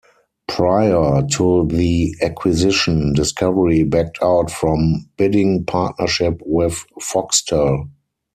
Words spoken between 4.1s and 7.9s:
out from bidding partnership with Foxtel.